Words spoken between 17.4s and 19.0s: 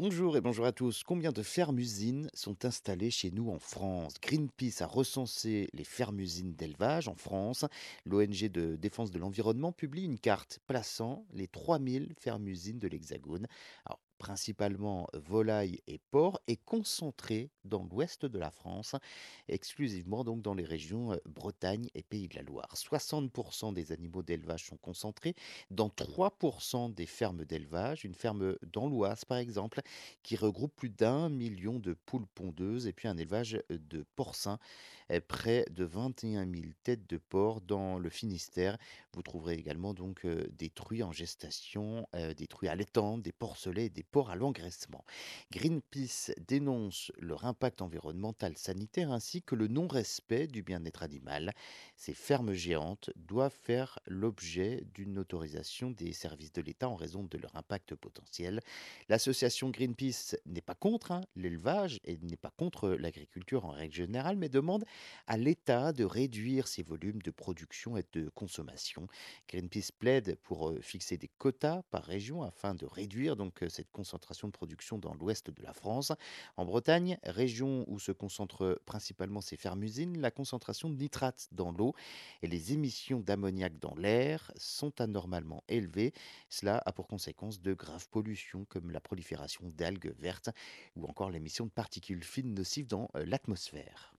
dans l'ouest de la France,